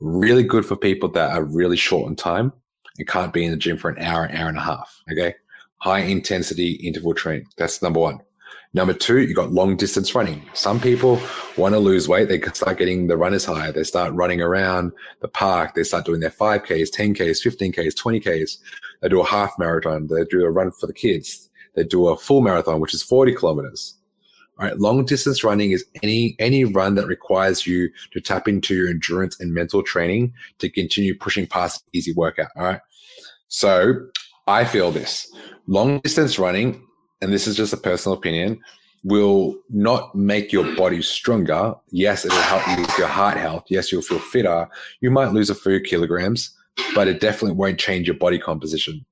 Really 0.00 0.42
good 0.42 0.66
for 0.66 0.74
people 0.74 1.08
that 1.10 1.30
are 1.30 1.44
really 1.44 1.76
short 1.76 2.08
on 2.08 2.16
time 2.16 2.52
and 2.98 3.06
can't 3.06 3.32
be 3.32 3.44
in 3.44 3.52
the 3.52 3.56
gym 3.56 3.78
for 3.78 3.90
an 3.90 4.02
hour, 4.02 4.24
an 4.24 4.36
hour 4.36 4.48
and 4.48 4.58
a 4.58 4.60
half. 4.60 4.92
Okay. 5.12 5.36
High 5.76 6.00
intensity 6.00 6.72
interval 6.72 7.14
training. 7.14 7.46
That's 7.58 7.80
number 7.80 8.00
one. 8.00 8.18
Number 8.74 8.92
two, 8.92 9.20
you 9.20 9.34
got 9.36 9.52
long 9.52 9.76
distance 9.76 10.12
running. 10.16 10.42
Some 10.54 10.80
people 10.80 11.20
want 11.56 11.76
to 11.76 11.78
lose 11.78 12.08
weight. 12.08 12.28
They 12.28 12.40
start 12.40 12.78
getting 12.78 13.06
the 13.06 13.16
runners 13.16 13.44
high. 13.44 13.70
They 13.70 13.84
start 13.84 14.14
running 14.14 14.42
around 14.42 14.90
the 15.20 15.28
park. 15.28 15.76
They 15.76 15.84
start 15.84 16.06
doing 16.06 16.18
their 16.18 16.30
5Ks, 16.30 16.90
10Ks, 16.92 17.46
15Ks, 17.46 17.94
20Ks. 17.94 18.58
They 19.00 19.08
do 19.08 19.20
a 19.20 19.26
half 19.26 19.56
marathon. 19.60 20.08
They 20.08 20.24
do 20.24 20.44
a 20.44 20.50
run 20.50 20.72
for 20.72 20.88
the 20.88 20.92
kids. 20.92 21.47
Do 21.84 22.08
a 22.08 22.16
full 22.16 22.40
marathon, 22.40 22.80
which 22.80 22.94
is 22.94 23.02
40 23.02 23.34
kilometers. 23.34 23.94
All 24.58 24.66
right. 24.66 24.78
Long 24.78 25.04
distance 25.04 25.44
running 25.44 25.70
is 25.70 25.84
any, 26.02 26.34
any 26.38 26.64
run 26.64 26.96
that 26.96 27.06
requires 27.06 27.66
you 27.66 27.90
to 28.10 28.20
tap 28.20 28.48
into 28.48 28.74
your 28.74 28.88
endurance 28.88 29.38
and 29.38 29.54
mental 29.54 29.82
training 29.82 30.32
to 30.58 30.68
continue 30.68 31.16
pushing 31.16 31.46
past 31.46 31.84
easy 31.92 32.12
workout. 32.12 32.48
All 32.56 32.64
right. 32.64 32.80
So 33.46 34.06
I 34.48 34.64
feel 34.64 34.90
this 34.90 35.32
long 35.66 36.00
distance 36.00 36.38
running, 36.38 36.84
and 37.22 37.32
this 37.32 37.46
is 37.46 37.56
just 37.56 37.72
a 37.72 37.76
personal 37.76 38.18
opinion, 38.18 38.60
will 39.04 39.54
not 39.70 40.14
make 40.14 40.52
your 40.52 40.74
body 40.74 41.02
stronger. 41.02 41.74
Yes, 41.90 42.24
it'll 42.24 42.38
help 42.38 42.66
you 42.68 42.82
with 42.82 42.98
your 42.98 43.06
heart 43.06 43.36
health. 43.36 43.64
Yes, 43.68 43.92
you'll 43.92 44.02
feel 44.02 44.18
fitter. 44.18 44.68
You 45.00 45.10
might 45.10 45.32
lose 45.32 45.50
a 45.50 45.54
few 45.54 45.80
kilograms, 45.80 46.50
but 46.94 47.08
it 47.08 47.20
definitely 47.20 47.56
won't 47.56 47.78
change 47.78 48.06
your 48.06 48.16
body 48.16 48.38
composition. 48.38 49.04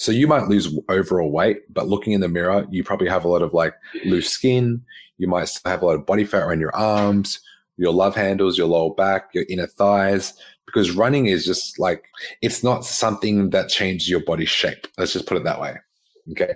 So 0.00 0.12
you 0.12 0.26
might 0.26 0.48
lose 0.48 0.74
overall 0.88 1.30
weight, 1.30 1.58
but 1.68 1.86
looking 1.86 2.14
in 2.14 2.22
the 2.22 2.28
mirror, 2.28 2.66
you 2.70 2.82
probably 2.82 3.08
have 3.08 3.26
a 3.26 3.28
lot 3.28 3.42
of 3.42 3.52
like 3.52 3.74
loose 4.06 4.30
skin. 4.30 4.82
You 5.18 5.28
might 5.28 5.50
have 5.66 5.82
a 5.82 5.84
lot 5.84 5.96
of 5.96 6.06
body 6.06 6.24
fat 6.24 6.44
around 6.44 6.60
your 6.60 6.74
arms, 6.74 7.38
your 7.76 7.92
love 7.92 8.16
handles, 8.16 8.56
your 8.56 8.66
lower 8.66 8.94
back, 8.94 9.28
your 9.34 9.44
inner 9.50 9.66
thighs, 9.66 10.32
because 10.64 10.92
running 10.92 11.26
is 11.26 11.44
just 11.44 11.78
like, 11.78 12.06
it's 12.40 12.64
not 12.64 12.86
something 12.86 13.50
that 13.50 13.68
changes 13.68 14.08
your 14.08 14.20
body 14.20 14.46
shape. 14.46 14.86
Let's 14.96 15.12
just 15.12 15.26
put 15.26 15.36
it 15.36 15.44
that 15.44 15.60
way. 15.60 15.76
Okay. 16.32 16.54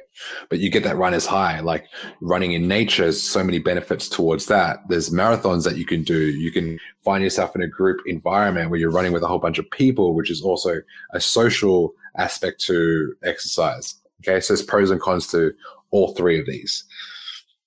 But 0.48 0.58
you 0.58 0.70
get 0.70 0.84
that 0.84 0.96
runner's 0.96 1.26
high. 1.26 1.60
Like 1.60 1.86
running 2.20 2.52
in 2.52 2.68
nature 2.68 3.10
so 3.12 3.42
many 3.42 3.58
benefits 3.58 4.08
towards 4.08 4.46
that. 4.46 4.78
There's 4.88 5.10
marathons 5.10 5.64
that 5.64 5.76
you 5.76 5.84
can 5.84 6.02
do. 6.02 6.30
You 6.30 6.52
can 6.52 6.78
find 7.04 7.24
yourself 7.24 7.56
in 7.56 7.62
a 7.62 7.66
group 7.66 8.00
environment 8.06 8.70
where 8.70 8.78
you're 8.78 8.90
running 8.90 9.12
with 9.12 9.22
a 9.22 9.26
whole 9.26 9.38
bunch 9.38 9.58
of 9.58 9.70
people, 9.70 10.14
which 10.14 10.30
is 10.30 10.42
also 10.42 10.82
a 11.12 11.20
social 11.20 11.94
aspect 12.16 12.60
to 12.66 13.14
exercise. 13.24 13.94
Okay. 14.22 14.40
So 14.40 14.54
there's 14.54 14.64
pros 14.64 14.90
and 14.90 15.00
cons 15.00 15.26
to 15.28 15.52
all 15.90 16.14
three 16.14 16.38
of 16.38 16.46
these. 16.46 16.84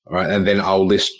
All 0.07 0.13
right. 0.15 0.29
And 0.29 0.47
then 0.47 0.61
I'll 0.61 0.85
list, 0.85 1.11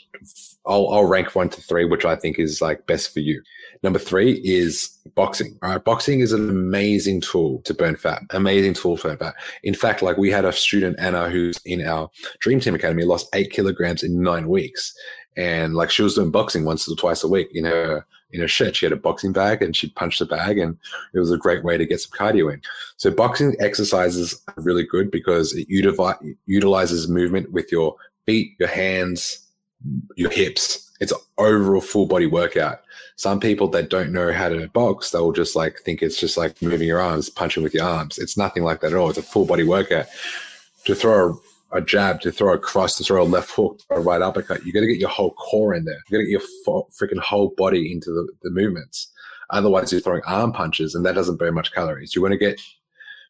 I'll, 0.65 0.87
I'll 0.89 1.05
rank 1.05 1.35
one 1.35 1.49
to 1.49 1.61
three, 1.61 1.85
which 1.85 2.05
I 2.05 2.15
think 2.15 2.39
is 2.39 2.61
like 2.61 2.85
best 2.87 3.13
for 3.13 3.19
you. 3.19 3.41
Number 3.83 3.99
three 3.99 4.41
is 4.43 4.89
boxing. 5.15 5.57
All 5.61 5.71
right. 5.71 5.83
Boxing 5.83 6.19
is 6.19 6.33
an 6.33 6.49
amazing 6.49 7.21
tool 7.21 7.61
to 7.63 7.73
burn 7.73 7.95
fat, 7.95 8.21
amazing 8.31 8.73
tool 8.73 8.97
for 8.97 9.15
fat. 9.15 9.35
In 9.63 9.73
fact, 9.73 10.01
like 10.01 10.17
we 10.17 10.31
had 10.31 10.45
a 10.45 10.51
student, 10.51 10.99
Anna, 10.99 11.29
who's 11.29 11.59
in 11.65 11.85
our 11.85 12.09
Dream 12.39 12.59
Team 12.59 12.75
Academy, 12.75 13.03
lost 13.03 13.29
eight 13.33 13.51
kilograms 13.51 14.03
in 14.03 14.21
nine 14.21 14.47
weeks. 14.47 14.93
And 15.35 15.75
like 15.75 15.91
she 15.91 16.01
was 16.01 16.15
doing 16.15 16.31
boxing 16.31 16.65
once 16.65 16.87
or 16.89 16.95
twice 16.95 17.23
a 17.23 17.27
week 17.27 17.49
in 17.53 17.65
her 17.65 18.05
in 18.31 18.41
her 18.41 18.47
shirt. 18.47 18.75
She 18.75 18.85
had 18.85 18.93
a 18.93 18.97
boxing 18.97 19.31
bag 19.31 19.61
and 19.61 19.75
she'd 19.75 19.95
punch 19.95 20.19
the 20.19 20.25
bag 20.25 20.57
and 20.57 20.77
it 21.13 21.19
was 21.19 21.31
a 21.31 21.37
great 21.37 21.63
way 21.63 21.77
to 21.77 21.85
get 21.85 22.01
some 22.01 22.17
cardio 22.17 22.53
in. 22.53 22.61
So 22.97 23.11
boxing 23.11 23.55
exercises 23.59 24.41
are 24.47 24.63
really 24.63 24.83
good 24.83 25.11
because 25.11 25.55
it 25.55 25.67
utilizes 25.69 27.07
movement 27.07 27.51
with 27.51 27.71
your 27.71 27.95
feet, 28.25 28.55
your 28.59 28.69
hands, 28.69 29.47
your 30.15 30.31
hips. 30.31 30.86
It's 30.99 31.13
overall 31.37 31.81
full 31.81 32.05
body 32.05 32.25
workout 32.25 32.81
some 33.17 33.39
people 33.39 33.67
that 33.69 33.89
don't 33.89 34.11
know 34.11 34.31
how 34.31 34.47
to 34.47 34.69
box, 34.69 35.09
they'll 35.09 35.31
just 35.31 35.55
like 35.55 35.79
think 35.79 36.03
it's 36.03 36.19
just 36.19 36.37
like 36.37 36.61
moving 36.61 36.87
your 36.87 37.01
arms, 37.01 37.31
punching 37.31 37.63
with 37.63 37.73
your 37.73 37.83
arms. 37.83 38.19
It's 38.19 38.37
nothing 38.37 38.63
like 38.63 38.79
that 38.81 38.93
at 38.93 38.97
all. 38.97 39.09
It's 39.09 39.17
a 39.17 39.23
full 39.23 39.45
body 39.45 39.63
workout. 39.63 40.05
To 40.85 40.93
throw 40.93 41.41
a, 41.71 41.79
a 41.79 41.81
jab, 41.81 42.21
to 42.21 42.31
throw 42.31 42.53
a 42.53 42.59
cross, 42.59 42.95
to 42.97 43.03
throw 43.03 43.23
a 43.23 43.25
left 43.25 43.49
hook, 43.49 43.81
a 43.89 43.99
right 43.99 44.21
uppercut, 44.21 44.65
you 44.65 44.71
got 44.71 44.81
to 44.81 44.87
get 44.87 44.99
your 44.99 45.09
whole 45.09 45.31
core 45.31 45.73
in 45.73 45.83
there. 45.83 45.97
You 46.07 46.17
got 46.17 46.23
to 46.23 46.25
get 46.25 46.41
your 46.69 46.85
freaking 46.91 47.19
whole 47.19 47.55
body 47.57 47.91
into 47.91 48.11
the, 48.11 48.27
the 48.43 48.51
movements. 48.51 49.11
Otherwise, 49.49 49.91
you're 49.91 49.99
throwing 49.99 50.21
arm 50.27 50.53
punches, 50.53 50.93
and 50.93 51.03
that 51.03 51.15
doesn't 51.15 51.37
burn 51.37 51.55
much 51.55 51.73
calories. 51.73 52.15
You 52.15 52.21
want 52.21 52.33
to 52.33 52.37
get 52.37 52.61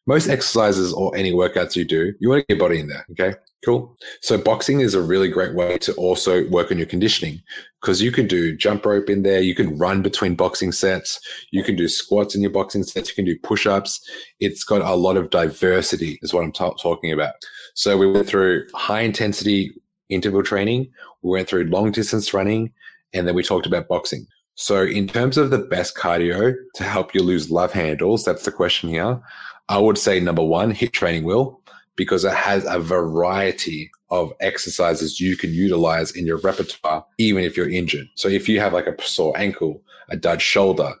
most 0.08 0.26
exercises 0.26 0.90
or 0.94 1.14
any 1.14 1.32
workouts 1.32 1.76
you 1.76 1.84
do, 1.84 2.14
you 2.18 2.30
want 2.30 2.40
to 2.40 2.46
get 2.46 2.58
your 2.58 2.66
body 2.66 2.80
in 2.80 2.88
there. 2.88 3.04
Okay. 3.10 3.34
Cool. 3.62 3.94
So 4.22 4.38
boxing 4.38 4.80
is 4.80 4.94
a 4.94 5.02
really 5.02 5.28
great 5.28 5.54
way 5.54 5.76
to 5.78 5.92
also 5.94 6.48
work 6.48 6.72
on 6.72 6.78
your 6.78 6.86
conditioning 6.86 7.42
because 7.82 8.00
you 8.00 8.10
can 8.10 8.26
do 8.26 8.56
jump 8.56 8.86
rope 8.86 9.10
in 9.10 9.22
there. 9.22 9.40
You 9.40 9.54
can 9.54 9.76
run 9.76 10.00
between 10.00 10.34
boxing 10.34 10.72
sets. 10.72 11.20
You 11.50 11.62
can 11.62 11.76
do 11.76 11.88
squats 11.88 12.34
in 12.34 12.40
your 12.40 12.50
boxing 12.50 12.84
sets. 12.84 13.10
You 13.10 13.16
can 13.16 13.26
do 13.26 13.38
push 13.42 13.66
ups. 13.66 14.00
It's 14.40 14.64
got 14.64 14.80
a 14.80 14.94
lot 14.94 15.18
of 15.18 15.28
diversity 15.28 16.18
is 16.22 16.32
what 16.32 16.42
I'm 16.42 16.52
t- 16.52 16.72
talking 16.80 17.12
about. 17.12 17.34
So 17.74 17.98
we 17.98 18.10
went 18.10 18.26
through 18.26 18.66
high 18.74 19.02
intensity 19.02 19.72
interval 20.08 20.42
training. 20.42 20.90
We 21.20 21.32
went 21.32 21.48
through 21.50 21.64
long 21.64 21.92
distance 21.92 22.32
running 22.32 22.72
and 23.12 23.28
then 23.28 23.34
we 23.34 23.42
talked 23.42 23.66
about 23.66 23.88
boxing. 23.88 24.26
So 24.54 24.84
in 24.84 25.06
terms 25.06 25.36
of 25.36 25.50
the 25.50 25.58
best 25.58 25.96
cardio 25.96 26.54
to 26.76 26.82
help 26.82 27.14
you 27.14 27.22
lose 27.22 27.50
love 27.50 27.72
handles, 27.72 28.24
that's 28.24 28.44
the 28.44 28.52
question 28.52 28.88
here. 28.88 29.20
I 29.68 29.78
would 29.78 29.98
say 29.98 30.20
number 30.20 30.42
one, 30.42 30.72
HIIT 30.72 30.92
training 30.92 31.24
wheel 31.24 31.60
because 31.96 32.24
it 32.24 32.32
has 32.32 32.64
a 32.64 32.78
variety 32.78 33.90
of 34.10 34.32
exercises 34.40 35.20
you 35.20 35.36
can 35.36 35.52
utilize 35.52 36.12
in 36.12 36.26
your 36.26 36.38
repertoire, 36.38 37.04
even 37.18 37.44
if 37.44 37.56
you're 37.56 37.68
injured. 37.68 38.08
So 38.14 38.28
if 38.28 38.48
you 38.48 38.60
have 38.60 38.72
like 38.72 38.86
a 38.86 39.02
sore 39.02 39.36
ankle, 39.36 39.82
a 40.08 40.16
dud 40.16 40.40
shoulder, 40.40 40.94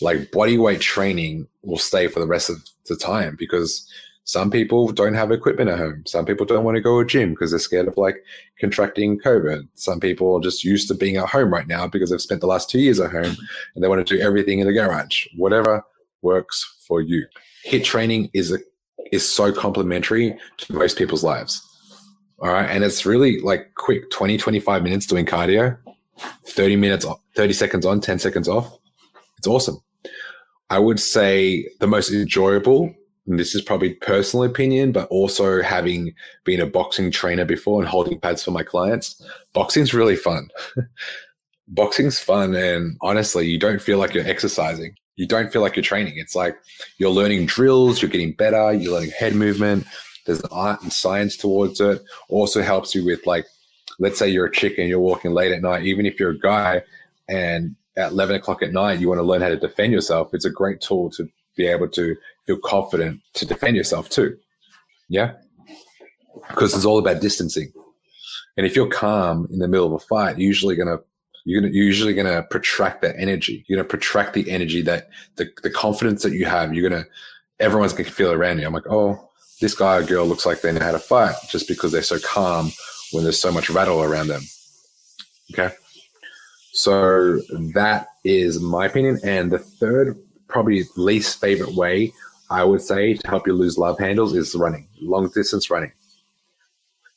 like 0.00 0.32
body 0.32 0.58
weight 0.58 0.80
training 0.80 1.46
will 1.62 1.78
stay 1.78 2.08
for 2.08 2.18
the 2.18 2.26
rest 2.26 2.50
of 2.50 2.56
the 2.86 2.96
time 2.96 3.36
because 3.38 3.86
some 4.24 4.50
people 4.50 4.92
don't 4.92 5.14
have 5.14 5.30
equipment 5.30 5.70
at 5.70 5.78
home. 5.78 6.02
Some 6.06 6.24
people 6.24 6.44
don't 6.44 6.64
want 6.64 6.76
to 6.76 6.82
go 6.82 6.96
to 6.96 7.06
a 7.06 7.06
gym 7.06 7.30
because 7.30 7.50
they're 7.50 7.58
scared 7.58 7.88
of 7.88 7.96
like 7.96 8.16
contracting 8.58 9.18
COVID. 9.20 9.68
Some 9.74 10.00
people 10.00 10.34
are 10.36 10.40
just 10.40 10.64
used 10.64 10.88
to 10.88 10.94
being 10.94 11.16
at 11.16 11.28
home 11.28 11.52
right 11.52 11.66
now 11.66 11.86
because 11.86 12.10
they've 12.10 12.20
spent 12.20 12.40
the 12.40 12.46
last 12.46 12.68
two 12.68 12.80
years 12.80 13.00
at 13.00 13.10
home 13.10 13.36
and 13.74 13.84
they 13.84 13.88
want 13.88 14.06
to 14.06 14.16
do 14.16 14.20
everything 14.20 14.58
in 14.58 14.66
the 14.66 14.72
garage. 14.72 15.26
Whatever 15.36 15.84
works 16.22 16.84
for 16.86 17.00
you. 17.00 17.26
HIIT 17.66 17.84
training 17.84 18.30
is 18.32 18.52
a 18.52 18.58
is 19.12 19.28
so 19.28 19.52
complementary 19.52 20.36
to 20.58 20.72
most 20.72 20.98
people's 20.98 21.24
lives. 21.24 21.64
All 22.40 22.48
right. 22.48 22.68
And 22.70 22.84
it's 22.84 23.04
really 23.04 23.40
like 23.40 23.74
quick 23.74 24.10
20, 24.10 24.38
25 24.38 24.82
minutes 24.82 25.06
doing 25.06 25.26
cardio, 25.26 25.78
30 26.46 26.76
minutes, 26.76 27.06
30 27.34 27.52
seconds 27.52 27.86
on, 27.86 28.00
10 28.00 28.18
seconds 28.18 28.48
off. 28.48 28.78
It's 29.38 29.46
awesome. 29.46 29.78
I 30.70 30.78
would 30.78 31.00
say 31.00 31.66
the 31.80 31.86
most 31.86 32.12
enjoyable, 32.12 32.94
and 33.26 33.38
this 33.38 33.54
is 33.54 33.62
probably 33.62 33.94
personal 33.94 34.44
opinion, 34.44 34.92
but 34.92 35.08
also 35.08 35.62
having 35.62 36.14
been 36.44 36.60
a 36.60 36.66
boxing 36.66 37.10
trainer 37.10 37.44
before 37.44 37.80
and 37.80 37.88
holding 37.88 38.20
pads 38.20 38.44
for 38.44 38.50
my 38.50 38.62
clients, 38.62 39.22
boxing's 39.52 39.94
really 39.94 40.16
fun. 40.16 40.48
boxing's 41.68 42.20
fun. 42.20 42.54
And 42.54 42.96
honestly, 43.00 43.46
you 43.48 43.58
don't 43.58 43.80
feel 43.80 43.98
like 43.98 44.14
you're 44.14 44.26
exercising 44.26 44.94
you 45.18 45.26
don't 45.26 45.52
feel 45.52 45.62
like 45.62 45.74
you're 45.74 45.82
training. 45.82 46.14
It's 46.16 46.36
like 46.36 46.56
you're 46.98 47.10
learning 47.10 47.46
drills, 47.46 48.00
you're 48.00 48.10
getting 48.10 48.32
better, 48.32 48.72
you're 48.72 48.92
learning 48.92 49.10
head 49.10 49.34
movement. 49.34 49.84
There's 50.24 50.40
an 50.40 50.48
art 50.52 50.80
and 50.80 50.92
science 50.92 51.36
towards 51.36 51.80
it. 51.80 52.00
Also 52.28 52.62
helps 52.62 52.94
you 52.94 53.04
with 53.04 53.26
like, 53.26 53.44
let's 53.98 54.16
say 54.16 54.28
you're 54.28 54.46
a 54.46 54.52
chick 54.52 54.78
and 54.78 54.88
you're 54.88 55.00
walking 55.00 55.32
late 55.32 55.50
at 55.50 55.60
night, 55.60 55.84
even 55.84 56.06
if 56.06 56.20
you're 56.20 56.30
a 56.30 56.38
guy 56.38 56.82
and 57.28 57.74
at 57.96 58.12
11 58.12 58.36
o'clock 58.36 58.62
at 58.62 58.72
night, 58.72 59.00
you 59.00 59.08
want 59.08 59.18
to 59.18 59.24
learn 59.24 59.42
how 59.42 59.48
to 59.48 59.56
defend 59.56 59.92
yourself. 59.92 60.32
It's 60.32 60.44
a 60.44 60.50
great 60.50 60.80
tool 60.80 61.10
to 61.10 61.28
be 61.56 61.66
able 61.66 61.88
to 61.88 62.16
feel 62.46 62.58
confident 62.64 63.20
to 63.34 63.44
defend 63.44 63.76
yourself 63.76 64.08
too. 64.08 64.38
Yeah. 65.08 65.32
Because 66.48 66.76
it's 66.76 66.84
all 66.84 67.00
about 67.00 67.20
distancing. 67.20 67.72
And 68.56 68.64
if 68.64 68.76
you're 68.76 68.86
calm 68.86 69.48
in 69.50 69.58
the 69.58 69.66
middle 69.66 69.86
of 69.86 69.92
a 69.92 69.98
fight, 69.98 70.38
you're 70.38 70.46
usually 70.46 70.76
going 70.76 70.96
to 70.96 71.02
you're, 71.48 71.62
gonna, 71.62 71.72
you're 71.72 71.86
usually 71.86 72.12
going 72.12 72.26
to 72.26 72.42
protract 72.42 73.00
that 73.02 73.16
energy. 73.18 73.64
You're 73.66 73.78
going 73.78 73.86
to 73.86 73.90
protract 73.90 74.34
the 74.34 74.50
energy 74.50 74.82
that 74.82 75.08
the, 75.36 75.50
the 75.62 75.70
confidence 75.70 76.22
that 76.22 76.32
you 76.32 76.44
have. 76.44 76.74
You're 76.74 76.88
going 76.88 77.02
to, 77.02 77.08
everyone's 77.58 77.94
going 77.94 78.04
to 78.04 78.12
feel 78.12 78.32
around 78.32 78.58
you. 78.58 78.66
I'm 78.66 78.74
like, 78.74 78.90
oh, 78.90 79.30
this 79.60 79.74
guy 79.74 79.96
or 79.96 80.02
girl 80.02 80.26
looks 80.26 80.44
like 80.44 80.60
they 80.60 80.72
know 80.72 80.84
how 80.84 80.92
to 80.92 80.98
fight 80.98 81.36
just 81.48 81.66
because 81.66 81.90
they're 81.90 82.02
so 82.02 82.18
calm 82.18 82.70
when 83.12 83.24
there's 83.24 83.40
so 83.40 83.50
much 83.50 83.70
rattle 83.70 84.02
around 84.02 84.28
them. 84.28 84.42
Okay. 85.52 85.74
So 86.72 87.38
that 87.74 88.08
is 88.24 88.60
my 88.60 88.84
opinion. 88.84 89.18
And 89.24 89.50
the 89.50 89.58
third, 89.58 90.18
probably 90.48 90.84
least 90.96 91.40
favorite 91.40 91.74
way 91.74 92.12
I 92.50 92.64
would 92.64 92.82
say 92.82 93.14
to 93.14 93.28
help 93.28 93.46
you 93.46 93.54
lose 93.54 93.78
love 93.78 93.98
handles 93.98 94.34
is 94.34 94.54
running, 94.54 94.86
long 95.00 95.30
distance 95.34 95.70
running. 95.70 95.92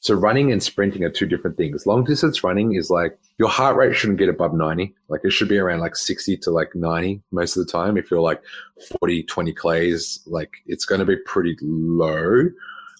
So 0.01 0.15
running 0.15 0.51
and 0.51 0.61
sprinting 0.61 1.03
are 1.03 1.11
two 1.11 1.27
different 1.27 1.57
things. 1.57 1.85
Long 1.85 2.03
distance 2.03 2.43
running 2.43 2.73
is 2.73 2.89
like 2.89 3.19
your 3.37 3.49
heart 3.49 3.77
rate 3.77 3.95
shouldn't 3.95 4.17
get 4.17 4.29
above 4.29 4.51
90. 4.51 4.95
Like 5.09 5.21
it 5.23 5.29
should 5.29 5.47
be 5.47 5.59
around 5.59 5.79
like 5.79 5.95
60 5.95 6.37
to 6.37 6.49
like 6.49 6.75
90 6.75 7.21
most 7.31 7.55
of 7.55 7.63
the 7.63 7.71
time. 7.71 7.97
If 7.97 8.09
you're 8.09 8.19
like 8.19 8.41
40, 8.99 9.23
20 9.23 9.53
clays, 9.53 10.19
like 10.25 10.55
it's 10.65 10.85
going 10.85 10.99
to 10.99 11.05
be 11.05 11.17
pretty 11.17 11.55
low, 11.61 12.49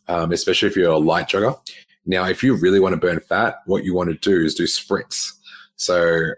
um, 0.10 0.32
especially 0.32 0.70
if 0.70 0.76
you're 0.76 0.92
a 0.92 0.98
light 1.00 1.28
jogger. 1.28 1.60
Now, 2.06 2.26
if 2.28 2.44
you 2.44 2.54
really 2.56 2.80
want 2.80 2.94
to 2.94 2.98
burn 2.98 3.20
fat, 3.20 3.62
what 3.66 3.84
you 3.84 3.96
want 3.96 4.12
to 4.12 4.18
do 4.18 4.46
is 4.46 4.54
do 4.54 4.68
sprints. 4.68 5.40
So 5.78 6.34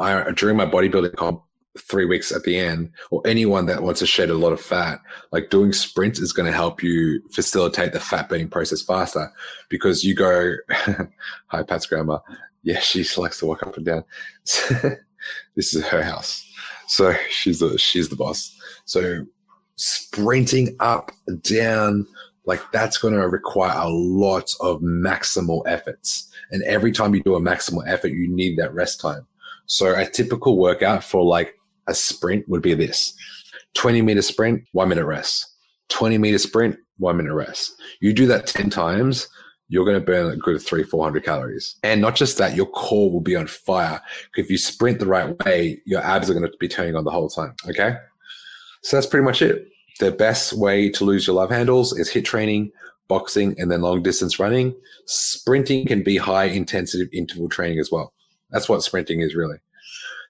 I, 0.00 0.32
during 0.32 0.56
my 0.56 0.66
bodybuilding 0.66 1.14
comp, 1.14 1.44
three 1.78 2.04
weeks 2.04 2.32
at 2.32 2.42
the 2.44 2.58
end, 2.58 2.90
or 3.10 3.22
anyone 3.26 3.66
that 3.66 3.82
wants 3.82 4.00
to 4.00 4.06
shed 4.06 4.30
a 4.30 4.34
lot 4.34 4.52
of 4.52 4.60
fat, 4.60 5.00
like 5.30 5.50
doing 5.50 5.72
sprints 5.72 6.18
is 6.18 6.32
going 6.32 6.46
to 6.46 6.56
help 6.56 6.82
you 6.82 7.22
facilitate 7.30 7.92
the 7.92 8.00
fat 8.00 8.28
burning 8.28 8.48
process 8.48 8.82
faster 8.82 9.32
because 9.68 10.04
you 10.04 10.14
go, 10.14 10.54
hi, 11.46 11.62
Pat's 11.62 11.86
grandma. 11.86 12.18
Yeah, 12.62 12.80
she 12.80 13.04
likes 13.20 13.38
to 13.38 13.46
walk 13.46 13.62
up 13.62 13.76
and 13.76 13.86
down. 13.86 14.04
this 15.56 15.74
is 15.74 15.84
her 15.86 16.02
house. 16.02 16.46
So 16.88 17.14
she's 17.30 17.60
the, 17.60 17.78
she's 17.78 18.08
the 18.08 18.16
boss. 18.16 18.54
So 18.84 19.24
sprinting 19.76 20.76
up, 20.80 21.10
down, 21.40 22.06
like 22.44 22.60
that's 22.72 22.98
going 22.98 23.14
to 23.14 23.28
require 23.28 23.78
a 23.78 23.88
lot 23.88 24.50
of 24.60 24.80
maximal 24.80 25.62
efforts. 25.66 26.30
And 26.50 26.62
every 26.64 26.92
time 26.92 27.14
you 27.14 27.22
do 27.22 27.34
a 27.34 27.40
maximal 27.40 27.82
effort, 27.86 28.08
you 28.08 28.28
need 28.28 28.58
that 28.58 28.74
rest 28.74 29.00
time. 29.00 29.26
So 29.66 29.94
a 29.96 30.06
typical 30.06 30.58
workout 30.58 31.02
for 31.02 31.24
like 31.24 31.54
a 31.88 31.94
sprint 31.94 32.48
would 32.48 32.62
be 32.62 32.74
this 32.74 33.14
20 33.74 34.02
meter 34.02 34.22
sprint, 34.22 34.62
one 34.72 34.88
minute 34.88 35.06
rest. 35.06 35.48
20 35.88 36.18
meter 36.18 36.38
sprint, 36.38 36.76
one 36.98 37.16
minute 37.16 37.34
rest. 37.34 37.74
You 38.00 38.12
do 38.12 38.26
that 38.26 38.46
10 38.46 38.70
times, 38.70 39.28
you're 39.68 39.86
going 39.86 39.98
to 39.98 40.04
burn 40.04 40.30
a 40.30 40.36
good 40.36 40.60
three, 40.60 40.84
400 40.84 41.24
calories. 41.24 41.76
And 41.82 42.02
not 42.02 42.14
just 42.14 42.36
that, 42.36 42.54
your 42.54 42.66
core 42.66 43.10
will 43.10 43.22
be 43.22 43.36
on 43.36 43.46
fire. 43.46 44.02
If 44.36 44.50
you 44.50 44.58
sprint 44.58 44.98
the 44.98 45.06
right 45.06 45.34
way, 45.44 45.80
your 45.86 46.02
abs 46.02 46.28
are 46.28 46.34
going 46.34 46.44
to 46.44 46.56
be 46.58 46.68
turning 46.68 46.94
on 46.94 47.04
the 47.04 47.10
whole 47.10 47.30
time. 47.30 47.54
Okay. 47.66 47.96
So 48.82 48.96
that's 48.96 49.06
pretty 49.06 49.24
much 49.24 49.40
it. 49.40 49.68
The 49.98 50.10
best 50.10 50.52
way 50.52 50.90
to 50.90 51.04
lose 51.04 51.26
your 51.26 51.36
love 51.36 51.50
handles 51.50 51.96
is 51.96 52.10
HIIT 52.10 52.26
training, 52.26 52.70
boxing, 53.08 53.54
and 53.58 53.70
then 53.70 53.80
long 53.80 54.02
distance 54.02 54.38
running. 54.38 54.74
Sprinting 55.06 55.86
can 55.86 56.02
be 56.02 56.18
high 56.18 56.44
intensity 56.44 57.08
interval 57.16 57.48
training 57.48 57.78
as 57.78 57.90
well. 57.90 58.12
That's 58.50 58.68
what 58.68 58.82
sprinting 58.82 59.20
is 59.20 59.34
really. 59.34 59.56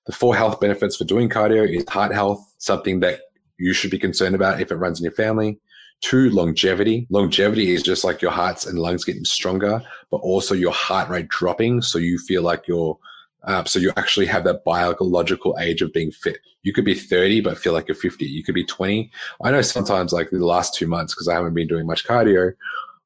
The 0.06 0.12
four 0.12 0.34
health 0.34 0.60
benefits 0.60 0.96
for 0.96 1.04
doing 1.04 1.28
cardio 1.28 1.68
is 1.68 1.84
heart 1.88 2.12
health, 2.12 2.40
something 2.58 3.00
that 3.00 3.20
you 3.58 3.72
should 3.72 3.90
be 3.90 3.98
concerned 3.98 4.34
about 4.34 4.60
if 4.60 4.72
it 4.72 4.76
runs 4.76 4.98
in 4.98 5.04
your 5.04 5.12
family. 5.12 5.60
Two, 6.00 6.30
longevity. 6.30 7.06
Longevity 7.10 7.70
is 7.70 7.82
just 7.82 8.02
like 8.02 8.20
your 8.20 8.32
hearts 8.32 8.66
and 8.66 8.78
lungs 8.78 9.04
getting 9.04 9.24
stronger, 9.24 9.80
but 10.10 10.16
also 10.16 10.54
your 10.54 10.72
heart 10.72 11.08
rate 11.08 11.28
dropping. 11.28 11.80
So 11.80 11.98
you 11.98 12.18
feel 12.18 12.42
like 12.42 12.66
you're, 12.66 12.98
uh, 13.44 13.62
so 13.64 13.78
you 13.78 13.92
actually 13.96 14.26
have 14.26 14.42
that 14.44 14.64
biological 14.64 15.56
age 15.60 15.80
of 15.80 15.92
being 15.92 16.10
fit. 16.10 16.38
You 16.64 16.72
could 16.72 16.84
be 16.84 16.94
30, 16.94 17.42
but 17.42 17.56
feel 17.56 17.72
like 17.72 17.86
you're 17.86 17.94
50. 17.94 18.24
You 18.24 18.42
could 18.42 18.56
be 18.56 18.64
20. 18.64 19.12
I 19.44 19.50
know 19.52 19.62
sometimes, 19.62 20.12
like 20.12 20.30
the 20.30 20.44
last 20.44 20.74
two 20.74 20.88
months, 20.88 21.14
because 21.14 21.28
I 21.28 21.34
haven't 21.34 21.54
been 21.54 21.68
doing 21.68 21.86
much 21.86 22.04
cardio, 22.04 22.52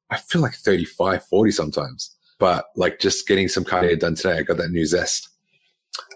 I 0.09 0.17
feel 0.17 0.41
like 0.41 0.53
35, 0.55 1.23
40 1.25 1.51
sometimes. 1.51 2.15
But 2.39 2.65
like 2.75 2.99
just 2.99 3.27
getting 3.27 3.47
some 3.47 3.63
cardio 3.63 3.99
done 3.99 4.15
today, 4.15 4.39
I 4.39 4.41
got 4.41 4.57
that 4.57 4.71
new 4.71 4.85
zest. 4.85 5.29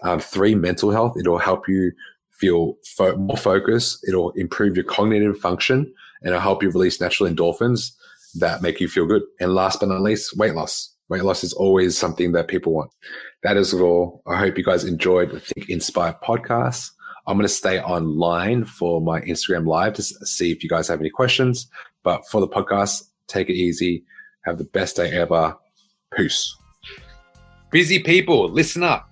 Um, 0.02 0.20
three, 0.20 0.54
mental 0.54 0.90
health. 0.90 1.16
It'll 1.18 1.38
help 1.38 1.68
you 1.68 1.92
feel 2.30 2.76
fo- 2.84 3.16
more 3.16 3.36
focused. 3.36 4.04
It'll 4.06 4.30
improve 4.32 4.76
your 4.76 4.84
cognitive 4.84 5.38
function 5.38 5.92
and 6.22 6.28
it'll 6.28 6.40
help 6.40 6.62
you 6.62 6.70
release 6.70 7.00
natural 7.00 7.28
endorphins 7.28 7.92
that 8.34 8.62
make 8.62 8.80
you 8.80 8.88
feel 8.88 9.06
good. 9.06 9.22
And 9.40 9.54
last 9.54 9.80
but 9.80 9.88
not 9.88 10.00
least, 10.00 10.36
weight 10.36 10.54
loss. 10.54 10.94
Weight 11.08 11.24
loss 11.24 11.44
is 11.44 11.52
always 11.52 11.96
something 11.96 12.32
that 12.32 12.48
people 12.48 12.72
want. 12.72 12.90
That 13.42 13.56
is 13.56 13.74
all. 13.74 14.22
I 14.26 14.36
hope 14.36 14.56
you 14.56 14.64
guys 14.64 14.84
enjoyed 14.84 15.30
the 15.30 15.40
Think 15.40 15.68
Inspire 15.68 16.16
podcast. 16.24 16.90
I'm 17.26 17.36
going 17.36 17.46
to 17.46 17.52
stay 17.52 17.80
online 17.80 18.64
for 18.64 19.00
my 19.00 19.20
Instagram 19.20 19.66
live 19.66 19.94
to 19.94 20.02
see 20.02 20.50
if 20.50 20.62
you 20.62 20.68
guys 20.68 20.88
have 20.88 21.00
any 21.00 21.10
questions. 21.10 21.68
But 22.02 22.26
for 22.28 22.40
the 22.40 22.48
podcast, 22.48 23.04
take 23.28 23.48
it 23.48 23.54
easy. 23.54 24.04
Have 24.44 24.58
the 24.58 24.64
best 24.64 24.96
day 24.96 25.12
ever. 25.12 25.56
Peace. 26.16 26.56
Busy 27.70 28.00
people, 28.00 28.48
listen 28.48 28.82
up. 28.82 29.11